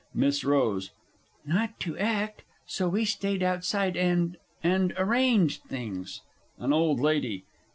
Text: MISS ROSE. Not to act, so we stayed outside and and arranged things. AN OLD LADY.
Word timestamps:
MISS 0.15 0.43
ROSE. 0.43 0.89
Not 1.45 1.79
to 1.81 1.95
act, 1.95 2.41
so 2.65 2.89
we 2.89 3.05
stayed 3.05 3.43
outside 3.43 3.95
and 3.95 4.35
and 4.63 4.95
arranged 4.97 5.61
things. 5.65 6.21
AN 6.57 6.73
OLD 6.73 6.99
LADY. 6.99 7.43